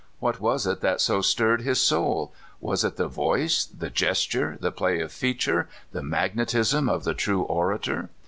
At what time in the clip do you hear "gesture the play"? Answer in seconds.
3.91-4.99